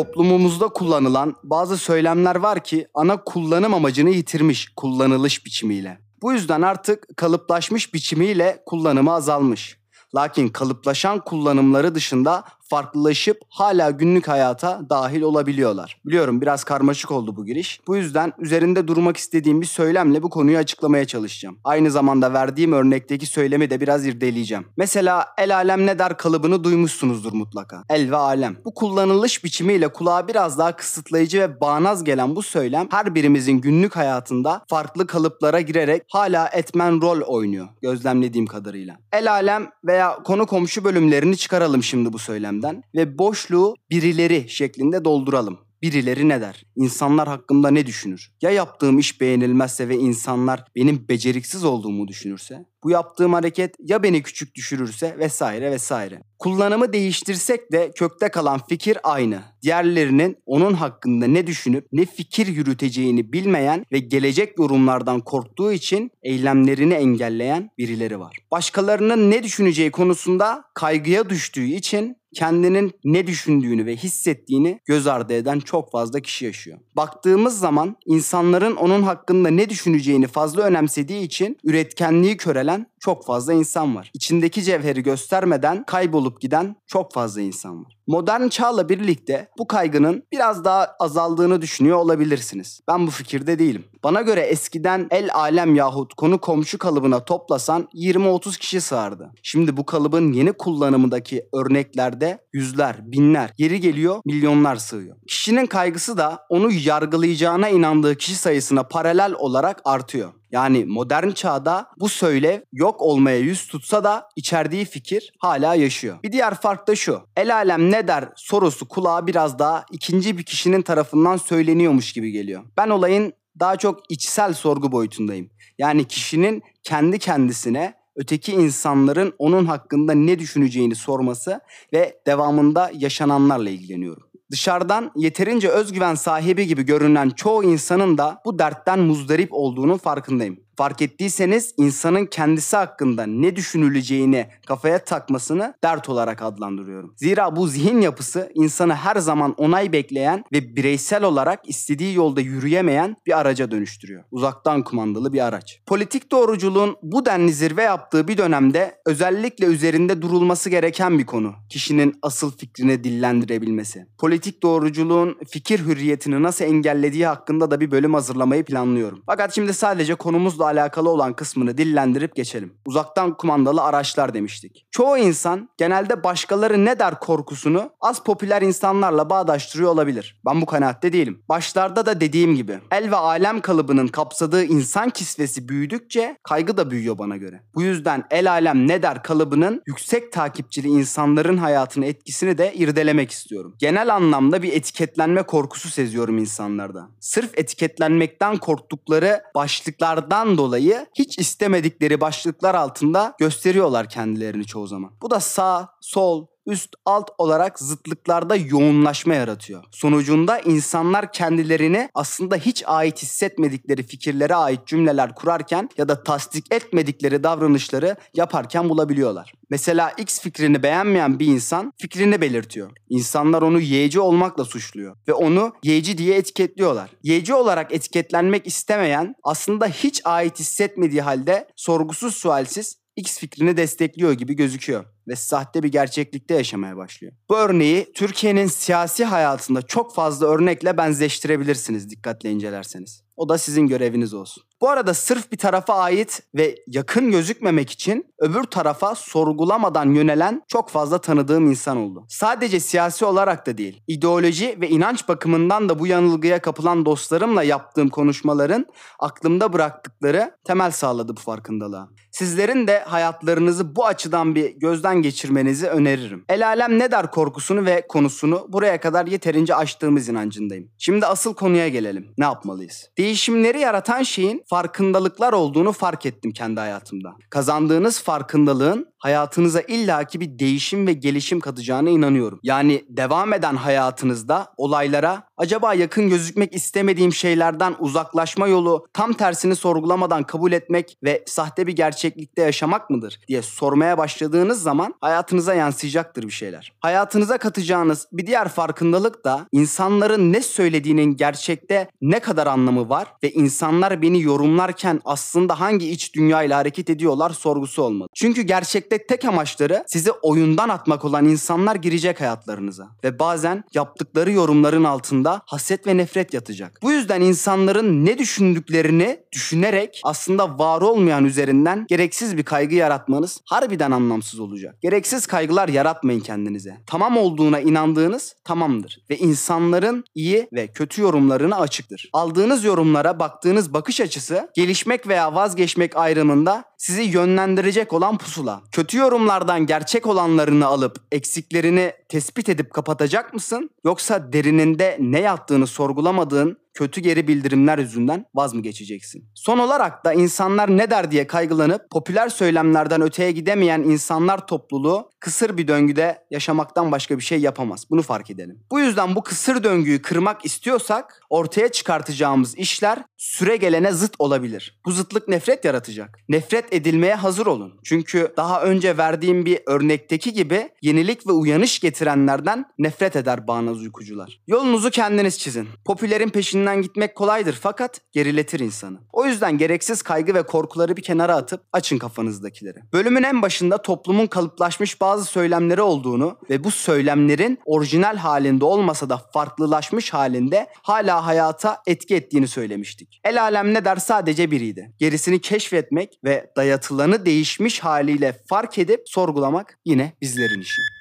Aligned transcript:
toplumumuzda 0.00 0.68
kullanılan 0.68 1.36
bazı 1.42 1.78
söylemler 1.78 2.36
var 2.36 2.64
ki 2.64 2.86
ana 2.94 3.24
kullanım 3.24 3.74
amacını 3.74 4.10
yitirmiş 4.10 4.68
kullanılış 4.76 5.46
biçimiyle. 5.46 5.98
Bu 6.22 6.32
yüzden 6.32 6.62
artık 6.62 7.16
kalıplaşmış 7.16 7.94
biçimiyle 7.94 8.62
kullanımı 8.66 9.12
azalmış. 9.12 9.78
Lakin 10.14 10.48
kalıplaşan 10.48 11.18
kullanımları 11.18 11.94
dışında 11.94 12.44
farklılaşıp 12.70 13.40
hala 13.48 13.90
günlük 13.90 14.28
hayata 14.28 14.80
dahil 14.90 15.22
olabiliyorlar. 15.22 16.00
Biliyorum 16.06 16.40
biraz 16.40 16.64
karmaşık 16.64 17.10
oldu 17.10 17.36
bu 17.36 17.46
giriş. 17.46 17.80
Bu 17.86 17.96
yüzden 17.96 18.32
üzerinde 18.38 18.88
durmak 18.88 19.16
istediğim 19.16 19.60
bir 19.60 19.66
söylemle 19.66 20.22
bu 20.22 20.30
konuyu 20.30 20.58
açıklamaya 20.58 21.04
çalışacağım. 21.04 21.58
Aynı 21.64 21.90
zamanda 21.90 22.32
verdiğim 22.32 22.72
örnekteki 22.72 23.26
söylemi 23.26 23.70
de 23.70 23.80
biraz 23.80 24.06
irdeleyeceğim. 24.06 24.66
Mesela 24.76 25.26
el 25.38 25.56
alem 25.56 25.86
ne 25.86 25.98
der 25.98 26.16
kalıbını 26.16 26.64
duymuşsunuzdur 26.64 27.32
mutlaka. 27.32 27.84
El 27.88 28.10
ve 28.10 28.16
alem. 28.16 28.56
Bu 28.64 28.74
kullanılış 28.74 29.44
biçimiyle 29.44 29.88
kulağa 29.88 30.28
biraz 30.28 30.58
daha 30.58 30.76
kısıtlayıcı 30.76 31.40
ve 31.40 31.60
bağnaz 31.60 32.04
gelen 32.04 32.36
bu 32.36 32.42
söylem 32.42 32.88
her 32.90 33.14
birimizin 33.14 33.60
günlük 33.60 33.96
hayatında 33.96 34.62
farklı 34.68 35.06
kalıplara 35.06 35.60
girerek 35.60 36.02
hala 36.08 36.48
etmen 36.48 37.02
rol 37.02 37.20
oynuyor 37.20 37.68
gözlemlediğim 37.82 38.46
kadarıyla. 38.46 38.96
El 39.12 39.32
alem 39.32 39.70
veya 39.84 40.22
konu 40.22 40.46
komşu 40.46 40.84
bölümlerini 40.84 41.36
çıkaralım 41.36 41.82
şimdi 41.82 42.12
bu 42.12 42.18
söylemden 42.18 42.59
üzerinden 42.60 42.82
ve 42.94 43.18
boşluğu 43.18 43.74
birileri 43.90 44.48
şeklinde 44.48 45.04
dolduralım. 45.04 45.58
Birileri 45.82 46.28
ne 46.28 46.40
der? 46.40 46.64
İnsanlar 46.76 47.28
hakkında 47.28 47.70
ne 47.70 47.86
düşünür? 47.86 48.32
Ya 48.42 48.50
yaptığım 48.50 48.98
iş 48.98 49.20
beğenilmezse 49.20 49.88
ve 49.88 49.96
insanlar 49.96 50.64
benim 50.76 51.08
beceriksiz 51.08 51.64
olduğumu 51.64 52.08
düşünürse? 52.08 52.66
Bu 52.84 52.90
yaptığım 52.90 53.32
hareket 53.32 53.74
ya 53.78 54.02
beni 54.02 54.22
küçük 54.22 54.54
düşürürse 54.54 55.18
vesaire 55.18 55.70
vesaire. 55.70 56.22
Kullanımı 56.38 56.92
değiştirsek 56.92 57.72
de 57.72 57.90
kökte 57.94 58.28
kalan 58.28 58.60
fikir 58.68 58.98
aynı. 59.02 59.40
Diğerlerinin 59.62 60.36
onun 60.46 60.74
hakkında 60.74 61.26
ne 61.26 61.46
düşünüp 61.46 61.86
ne 61.92 62.04
fikir 62.04 62.46
yürüteceğini 62.46 63.32
bilmeyen 63.32 63.84
ve 63.92 63.98
gelecek 63.98 64.58
yorumlardan 64.58 65.20
korktuğu 65.20 65.72
için 65.72 66.10
eylemlerini 66.22 66.94
engelleyen 66.94 67.70
birileri 67.78 68.20
var. 68.20 68.36
Başkalarının 68.50 69.30
ne 69.30 69.42
düşüneceği 69.42 69.90
konusunda 69.90 70.64
kaygıya 70.74 71.30
düştüğü 71.30 71.66
için 71.66 72.16
kendinin 72.34 72.92
ne 73.04 73.26
düşündüğünü 73.26 73.86
ve 73.86 73.96
hissettiğini 73.96 74.80
göz 74.84 75.06
ardı 75.06 75.32
eden 75.32 75.60
çok 75.60 75.90
fazla 75.90 76.20
kişi 76.20 76.44
yaşıyor. 76.44 76.78
Baktığımız 76.96 77.58
zaman 77.58 77.96
insanların 78.06 78.76
onun 78.76 79.02
hakkında 79.02 79.48
ne 79.48 79.68
düşüneceğini 79.68 80.26
fazla 80.26 80.62
önemsediği 80.62 81.22
için 81.22 81.58
üretkenliği 81.64 82.36
körelen 82.36 82.86
çok 83.00 83.26
fazla 83.26 83.52
insan 83.52 83.96
var. 83.96 84.10
İçindeki 84.14 84.62
cevheri 84.62 85.02
göstermeden 85.02 85.84
kaybolup 85.84 86.40
giden 86.40 86.76
çok 86.86 87.12
fazla 87.12 87.40
insan 87.40 87.84
var. 87.84 87.96
Modern 88.06 88.48
çağla 88.48 88.88
birlikte 88.88 89.48
bu 89.58 89.66
kaygının 89.66 90.22
biraz 90.32 90.64
daha 90.64 90.96
azaldığını 91.00 91.62
düşünüyor 91.62 91.98
olabilirsiniz. 91.98 92.80
Ben 92.88 93.06
bu 93.06 93.10
fikirde 93.10 93.58
değilim. 93.58 93.84
Bana 94.04 94.22
göre 94.22 94.40
eskiden 94.40 95.06
el 95.10 95.34
alem 95.34 95.74
yahut 95.74 96.14
konu 96.14 96.40
komşu 96.40 96.78
kalıbına 96.78 97.24
toplasan 97.24 97.88
20-30 97.94 98.58
kişi 98.58 98.80
sığardı. 98.80 99.30
Şimdi 99.42 99.76
bu 99.76 99.86
kalıbın 99.86 100.32
yeni 100.32 100.52
kullanımındaki 100.52 101.48
örneklerde 101.52 102.38
yüzler, 102.52 103.12
binler, 103.12 103.50
yeri 103.58 103.80
geliyor 103.80 104.20
milyonlar 104.24 104.76
sığıyor. 104.76 105.16
Kişinin 105.28 105.66
kaygısı 105.66 106.18
da 106.18 106.46
onu 106.48 106.72
yargılayacağına 106.72 107.68
inandığı 107.68 108.16
kişi 108.16 108.34
sayısına 108.34 108.82
paralel 108.82 109.32
olarak 109.32 109.80
artıyor. 109.84 110.32
Yani 110.52 110.84
modern 110.84 111.30
çağda 111.30 111.88
bu 111.96 112.08
söylev 112.08 112.60
yok 112.72 113.02
olmaya 113.02 113.38
yüz 113.38 113.66
tutsa 113.66 114.04
da 114.04 114.28
içerdiği 114.36 114.84
fikir 114.84 115.32
hala 115.38 115.74
yaşıyor. 115.74 116.18
Bir 116.22 116.32
diğer 116.32 116.54
fark 116.54 116.88
da 116.88 116.96
şu. 116.96 117.20
El 117.36 117.54
alem 117.54 117.90
ne 117.90 118.08
der 118.08 118.28
sorusu 118.36 118.88
kulağa 118.88 119.26
biraz 119.26 119.58
daha 119.58 119.84
ikinci 119.92 120.38
bir 120.38 120.42
kişinin 120.42 120.82
tarafından 120.82 121.36
söyleniyormuş 121.36 122.12
gibi 122.12 122.30
geliyor. 122.30 122.62
Ben 122.76 122.88
olayın 122.88 123.32
daha 123.60 123.76
çok 123.76 124.10
içsel 124.10 124.54
sorgu 124.54 124.92
boyutundayım. 124.92 125.50
Yani 125.78 126.04
kişinin 126.04 126.62
kendi 126.82 127.18
kendisine 127.18 127.94
öteki 128.16 128.52
insanların 128.52 129.34
onun 129.38 129.66
hakkında 129.66 130.12
ne 130.12 130.38
düşüneceğini 130.38 130.94
sorması 130.94 131.60
ve 131.92 132.20
devamında 132.26 132.90
yaşananlarla 132.94 133.70
ilgileniyorum. 133.70 134.29
Dışarıdan 134.50 135.12
yeterince 135.16 135.68
özgüven 135.68 136.14
sahibi 136.14 136.66
gibi 136.66 136.82
görünen 136.82 137.30
çoğu 137.30 137.64
insanın 137.64 138.18
da 138.18 138.40
bu 138.44 138.58
dertten 138.58 138.98
muzdarip 138.98 139.48
olduğunu 139.52 139.98
farkındayım. 139.98 140.60
Fark 140.80 141.02
ettiyseniz 141.02 141.74
insanın 141.76 142.26
kendisi 142.26 142.76
hakkında 142.76 143.26
ne 143.26 143.56
düşünüleceğini 143.56 144.46
kafaya 144.66 145.04
takmasını 145.04 145.74
dert 145.84 146.08
olarak 146.08 146.42
adlandırıyorum. 146.42 147.14
Zira 147.16 147.56
bu 147.56 147.66
zihin 147.66 148.00
yapısı 148.00 148.52
insanı 148.54 148.94
her 148.94 149.16
zaman 149.16 149.54
onay 149.54 149.92
bekleyen 149.92 150.44
ve 150.52 150.76
bireysel 150.76 151.24
olarak 151.24 151.68
istediği 151.68 152.14
yolda 152.14 152.40
yürüyemeyen 152.40 153.16
bir 153.26 153.38
araca 153.38 153.70
dönüştürüyor. 153.70 154.24
Uzaktan 154.30 154.84
kumandalı 154.84 155.32
bir 155.32 155.46
araç. 155.46 155.80
Politik 155.86 156.32
doğruculuğun 156.32 156.96
bu 157.02 157.26
denli 157.26 157.52
zirve 157.52 157.82
yaptığı 157.82 158.28
bir 158.28 158.38
dönemde 158.38 158.94
özellikle 159.06 159.66
üzerinde 159.66 160.22
durulması 160.22 160.70
gereken 160.70 161.18
bir 161.18 161.26
konu. 161.26 161.54
Kişinin 161.68 162.18
asıl 162.22 162.56
fikrini 162.56 163.04
dillendirebilmesi. 163.04 164.06
Politik 164.18 164.62
doğruculuğun 164.62 165.38
fikir 165.48 165.80
hürriyetini 165.80 166.42
nasıl 166.42 166.64
engellediği 166.64 167.26
hakkında 167.26 167.70
da 167.70 167.80
bir 167.80 167.90
bölüm 167.90 168.14
hazırlamayı 168.14 168.64
planlıyorum. 168.64 169.22
Fakat 169.26 169.54
şimdi 169.54 169.74
sadece 169.74 170.14
konumuzla 170.14 170.69
alakalı 170.70 171.10
olan 171.10 171.32
kısmını 171.32 171.78
dillendirip 171.78 172.36
geçelim. 172.36 172.74
Uzaktan 172.86 173.36
kumandalı 173.36 173.82
araçlar 173.82 174.34
demiştik. 174.34 174.86
Çoğu 174.90 175.18
insan 175.18 175.68
genelde 175.76 176.24
başkaları 176.24 176.84
ne 176.84 176.98
der 176.98 177.20
korkusunu 177.20 177.90
az 178.00 178.24
popüler 178.24 178.62
insanlarla 178.62 179.30
bağdaştırıyor 179.30 179.90
olabilir. 179.90 180.40
Ben 180.46 180.60
bu 180.60 180.66
kanaatte 180.66 181.12
değilim. 181.12 181.42
Başlarda 181.48 182.06
da 182.06 182.20
dediğim 182.20 182.54
gibi 182.56 182.78
el 182.90 183.10
ve 183.10 183.16
alem 183.16 183.60
kalıbının 183.60 184.08
kapsadığı 184.08 184.64
insan 184.64 185.10
kisvesi 185.10 185.68
büyüdükçe 185.68 186.36
kaygı 186.42 186.76
da 186.76 186.90
büyüyor 186.90 187.18
bana 187.18 187.36
göre. 187.36 187.62
Bu 187.74 187.82
yüzden 187.82 188.24
el 188.30 188.50
alem 188.50 188.88
ne 188.88 189.02
der 189.02 189.22
kalıbının 189.22 189.82
yüksek 189.86 190.32
takipçili 190.32 190.88
insanların 190.88 191.56
hayatını 191.56 192.06
etkisini 192.06 192.58
de 192.58 192.74
irdelemek 192.74 193.30
istiyorum. 193.30 193.74
Genel 193.78 194.14
anlamda 194.14 194.62
bir 194.62 194.72
etiketlenme 194.72 195.42
korkusu 195.42 195.88
seziyorum 195.88 196.38
insanlarda. 196.38 197.08
Sırf 197.20 197.58
etiketlenmekten 197.58 198.56
korktukları 198.56 199.42
başlıklardan 199.54 200.49
dolayı 200.58 201.06
hiç 201.14 201.38
istemedikleri 201.38 202.20
başlıklar 202.20 202.74
altında 202.74 203.34
gösteriyorlar 203.38 204.08
kendilerini 204.08 204.66
çoğu 204.66 204.86
zaman. 204.86 205.12
Bu 205.22 205.30
da 205.30 205.40
sağ, 205.40 205.88
sol, 206.00 206.46
üst 206.66 206.90
alt 207.04 207.30
olarak 207.38 207.78
zıtlıklarda 207.78 208.56
yoğunlaşma 208.56 209.34
yaratıyor. 209.34 209.84
Sonucunda 209.90 210.58
insanlar 210.58 211.32
kendilerini 211.32 212.10
aslında 212.14 212.56
hiç 212.56 212.82
ait 212.86 213.22
hissetmedikleri 213.22 214.02
fikirlere 214.02 214.54
ait 214.54 214.86
cümleler 214.86 215.34
kurarken 215.34 215.90
ya 215.98 216.08
da 216.08 216.22
tasdik 216.22 216.74
etmedikleri 216.74 217.42
davranışları 217.42 218.16
yaparken 218.34 218.88
bulabiliyorlar. 218.88 219.52
Mesela 219.70 220.10
X 220.10 220.40
fikrini 220.40 220.82
beğenmeyen 220.82 221.38
bir 221.38 221.46
insan 221.46 221.92
fikrini 221.96 222.40
belirtiyor. 222.40 222.90
İnsanlar 223.08 223.62
onu 223.62 223.80
Y'ci 223.80 224.20
olmakla 224.20 224.64
suçluyor 224.64 225.16
ve 225.28 225.32
onu 225.32 225.72
Y'ci 225.82 226.18
diye 226.18 226.36
etiketliyorlar. 226.36 227.10
Y'ci 227.22 227.54
olarak 227.54 227.94
etiketlenmek 227.94 228.66
istemeyen 228.66 229.34
aslında 229.42 229.86
hiç 229.86 230.20
ait 230.24 230.58
hissetmediği 230.58 231.22
halde 231.22 231.68
sorgusuz 231.76 232.36
sualsiz 232.36 232.99
X 233.20 233.38
fikrini 233.38 233.76
destekliyor 233.76 234.32
gibi 234.32 234.54
gözüküyor 234.54 235.04
ve 235.28 235.36
sahte 235.36 235.82
bir 235.82 235.88
gerçeklikte 235.88 236.54
yaşamaya 236.54 236.96
başlıyor. 236.96 237.32
Bu 237.48 237.56
örneği 237.56 238.12
Türkiye'nin 238.14 238.66
siyasi 238.66 239.24
hayatında 239.24 239.82
çok 239.82 240.14
fazla 240.14 240.46
örnekle 240.46 240.96
benzeştirebilirsiniz 240.96 242.10
dikkatle 242.10 242.50
incelerseniz. 242.50 243.22
O 243.36 243.48
da 243.48 243.58
sizin 243.58 243.86
göreviniz 243.86 244.34
olsun. 244.34 244.62
Bu 244.80 244.88
arada 244.88 245.14
sırf 245.14 245.52
bir 245.52 245.56
tarafa 245.56 245.94
ait 245.94 246.42
ve 246.54 246.74
yakın 246.86 247.30
gözükmemek 247.30 247.90
için 247.90 248.26
öbür 248.38 248.64
tarafa 248.64 249.14
sorgulamadan 249.14 250.14
yönelen 250.14 250.62
çok 250.68 250.90
fazla 250.90 251.20
tanıdığım 251.20 251.70
insan 251.70 251.96
oldu. 251.96 252.26
Sadece 252.28 252.80
siyasi 252.80 253.24
olarak 253.24 253.66
da 253.66 253.78
değil, 253.78 254.02
ideoloji 254.08 254.78
ve 254.80 254.88
inanç 254.88 255.28
bakımından 255.28 255.88
da 255.88 255.98
bu 255.98 256.06
yanılgıya 256.06 256.62
kapılan 256.62 257.06
dostlarımla 257.06 257.62
yaptığım 257.62 258.08
konuşmaların 258.08 258.86
aklımda 259.18 259.72
bıraktıkları 259.72 260.54
temel 260.64 260.90
sağladı 260.90 261.36
bu 261.36 261.40
farkındalığa. 261.40 262.08
Sizlerin 262.32 262.86
de 262.86 262.98
hayatlarınızı 262.98 263.96
bu 263.96 264.06
açıdan 264.06 264.54
bir 264.54 264.70
gözden 264.70 265.22
geçirmenizi 265.22 265.86
öneririm. 265.86 266.44
El 266.48 266.66
alem 266.66 266.98
ne 266.98 267.10
der 267.10 267.30
korkusunu 267.30 267.86
ve 267.86 268.06
konusunu 268.08 268.66
buraya 268.68 269.00
kadar 269.00 269.26
yeterince 269.26 269.74
açtığımız 269.74 270.28
inancındayım. 270.28 270.90
Şimdi 270.98 271.26
asıl 271.26 271.54
konuya 271.54 271.88
gelelim. 271.88 272.34
Ne 272.38 272.44
yapmalıyız? 272.44 273.10
Değişimleri 273.18 273.80
yaratan 273.80 274.22
şeyin 274.22 274.62
farkındalıklar 274.70 275.52
olduğunu 275.52 275.92
fark 275.92 276.26
ettim 276.26 276.52
kendi 276.52 276.80
hayatımda. 276.80 277.34
Kazandığınız 277.50 278.22
farkındalığın 278.22 279.09
hayatınıza 279.20 279.80
illaki 279.80 280.40
bir 280.40 280.58
değişim 280.58 281.06
ve 281.06 281.12
gelişim 281.12 281.60
katacağına 281.60 282.10
inanıyorum. 282.10 282.60
Yani 282.62 283.04
devam 283.08 283.52
eden 283.52 283.76
hayatınızda 283.76 284.72
olaylara 284.76 285.42
acaba 285.56 285.94
yakın 285.94 286.28
gözükmek 286.28 286.74
istemediğim 286.74 287.32
şeylerden 287.32 287.94
uzaklaşma 287.98 288.68
yolu 288.68 289.06
tam 289.12 289.32
tersini 289.32 289.76
sorgulamadan 289.76 290.42
kabul 290.42 290.72
etmek 290.72 291.18
ve 291.22 291.44
sahte 291.46 291.86
bir 291.86 291.92
gerçeklikte 291.92 292.62
yaşamak 292.62 293.10
mıdır 293.10 293.40
diye 293.48 293.62
sormaya 293.62 294.18
başladığınız 294.18 294.82
zaman 294.82 295.14
hayatınıza 295.20 295.74
yansıyacaktır 295.74 296.42
bir 296.42 296.50
şeyler. 296.50 296.92
Hayatınıza 297.00 297.58
katacağınız 297.58 298.28
bir 298.32 298.46
diğer 298.46 298.68
farkındalık 298.68 299.44
da 299.44 299.66
insanların 299.72 300.52
ne 300.52 300.62
söylediğinin 300.62 301.36
gerçekte 301.36 302.10
ne 302.20 302.40
kadar 302.40 302.66
anlamı 302.66 303.08
var 303.08 303.28
ve 303.42 303.50
insanlar 303.50 304.22
beni 304.22 304.42
yorumlarken 304.42 305.20
aslında 305.24 305.80
hangi 305.80 306.10
iç 306.10 306.34
dünyayla 306.34 306.78
hareket 306.78 307.10
ediyorlar 307.10 307.50
sorgusu 307.50 308.02
olmalı. 308.02 308.28
Çünkü 308.34 308.62
gerçekte 309.10 309.26
tek 309.26 309.44
amaçları 309.44 310.04
sizi 310.06 310.30
oyundan 310.32 310.88
atmak 310.88 311.24
olan 311.24 311.44
insanlar 311.44 311.94
girecek 311.96 312.40
hayatlarınıza 312.40 313.08
ve 313.24 313.38
bazen 313.38 313.84
yaptıkları 313.94 314.52
yorumların 314.52 315.04
altında 315.04 315.62
haset 315.66 316.06
ve 316.06 316.16
nefret 316.16 316.54
yatacak. 316.54 316.98
Bu 317.02 317.12
yüzden 317.12 317.40
insanların 317.40 318.24
ne 318.26 318.38
düşündüklerini 318.38 319.40
düşünerek 319.52 320.20
aslında 320.24 320.78
var 320.78 321.02
olmayan 321.02 321.44
üzerinden 321.44 322.06
gereksiz 322.08 322.56
bir 322.56 322.62
kaygı 322.62 322.94
yaratmanız 322.94 323.60
harbiden 323.64 324.10
anlamsız 324.10 324.60
olacak. 324.60 324.96
Gereksiz 325.02 325.46
kaygılar 325.46 325.88
yaratmayın 325.88 326.40
kendinize. 326.40 326.96
Tamam 327.06 327.36
olduğuna 327.36 327.80
inandığınız 327.80 328.54
tamamdır 328.64 329.18
ve 329.30 329.38
insanların 329.38 330.24
iyi 330.34 330.68
ve 330.72 330.88
kötü 330.88 331.22
yorumlarına 331.22 331.76
açıktır. 331.76 332.30
Aldığınız 332.32 332.84
yorumlara 332.84 333.38
baktığınız 333.38 333.92
bakış 333.92 334.20
açısı 334.20 334.68
gelişmek 334.74 335.28
veya 335.28 335.54
vazgeçmek 335.54 336.16
ayrımında 336.16 336.84
sizi 337.00 337.22
yönlendirecek 337.22 338.12
olan 338.12 338.38
pusula. 338.38 338.82
Kötü 338.92 338.99
yorumlardan 339.16 339.86
gerçek 339.86 340.26
olanlarını 340.26 340.86
alıp 340.86 341.16
eksiklerini 341.32 342.12
tespit 342.28 342.68
edip 342.68 342.92
kapatacak 342.92 343.54
mısın? 343.54 343.90
Yoksa 344.04 344.52
derininde 344.52 345.16
ne 345.20 345.40
yattığını 345.40 345.86
sorgulamadığın 345.86 346.76
kötü 347.00 347.20
geri 347.20 347.48
bildirimler 347.48 347.98
yüzünden 347.98 348.46
vaz 348.54 348.74
mı 348.74 348.82
geçeceksin? 348.82 349.48
Son 349.54 349.78
olarak 349.78 350.24
da 350.24 350.32
insanlar 350.32 350.96
ne 350.96 351.10
der 351.10 351.30
diye 351.30 351.46
kaygılanıp 351.46 352.10
popüler 352.10 352.48
söylemlerden 352.48 353.22
öteye 353.22 353.52
gidemeyen 353.52 354.00
insanlar 354.00 354.66
topluluğu 354.66 355.30
kısır 355.40 355.76
bir 355.76 355.88
döngüde 355.88 356.38
yaşamaktan 356.50 357.12
başka 357.12 357.38
bir 357.38 357.42
şey 357.42 357.60
yapamaz. 357.60 358.04
Bunu 358.10 358.22
fark 358.22 358.50
edelim. 358.50 358.78
Bu 358.90 359.00
yüzden 359.00 359.36
bu 359.36 359.42
kısır 359.42 359.84
döngüyü 359.84 360.22
kırmak 360.22 360.64
istiyorsak 360.64 361.42
ortaya 361.50 361.88
çıkartacağımız 361.88 362.78
işler 362.78 363.24
süre 363.36 363.76
gelene 363.76 364.12
zıt 364.12 364.34
olabilir. 364.38 365.00
Bu 365.06 365.12
zıtlık 365.12 365.48
nefret 365.48 365.84
yaratacak. 365.84 366.38
Nefret 366.48 366.92
edilmeye 366.92 367.34
hazır 367.34 367.66
olun. 367.66 368.00
Çünkü 368.04 368.52
daha 368.56 368.82
önce 368.82 369.16
verdiğim 369.16 369.66
bir 369.66 369.80
örnekteki 369.86 370.52
gibi 370.52 370.88
yenilik 371.02 371.46
ve 371.46 371.52
uyanış 371.52 372.00
getirenlerden 372.00 372.84
nefret 372.98 373.36
eder 373.36 373.66
bağnaz 373.66 374.00
uykucular. 374.00 374.60
Yolunuzu 374.66 375.10
kendiniz 375.10 375.58
çizin. 375.58 375.88
Popülerin 376.04 376.48
peşinden 376.90 377.02
gitmek 377.02 377.34
kolaydır 377.34 377.78
fakat 377.82 378.20
geriletir 378.32 378.80
insanı. 378.80 379.18
O 379.32 379.46
yüzden 379.46 379.78
gereksiz 379.78 380.22
kaygı 380.22 380.54
ve 380.54 380.62
korkuları 380.62 381.16
bir 381.16 381.22
kenara 381.22 381.56
atıp 381.56 381.80
açın 381.92 382.18
kafanızdakileri. 382.18 382.98
Bölümün 383.12 383.42
en 383.42 383.62
başında 383.62 384.02
toplumun 384.02 384.46
kalıplaşmış 384.46 385.20
bazı 385.20 385.44
söylemleri 385.44 386.02
olduğunu 386.02 386.58
ve 386.70 386.84
bu 386.84 386.90
söylemlerin 386.90 387.78
orijinal 387.84 388.36
halinde 388.36 388.84
olmasa 388.84 389.28
da 389.28 389.36
farklılaşmış 389.52 390.32
halinde 390.32 390.86
hala 391.02 391.46
hayata 391.46 392.02
etki 392.06 392.34
ettiğini 392.34 392.68
söylemiştik. 392.68 393.40
El 393.44 393.62
alem 393.62 393.94
ne 393.94 394.04
der 394.04 394.16
sadece 394.16 394.70
biriydi. 394.70 395.12
Gerisini 395.18 395.60
keşfetmek 395.60 396.38
ve 396.44 396.70
dayatılanı 396.76 397.46
değişmiş 397.46 398.00
haliyle 398.00 398.60
fark 398.68 398.98
edip 398.98 399.20
sorgulamak 399.26 399.98
yine 400.04 400.32
bizlerin 400.40 400.80
işi. 400.80 401.19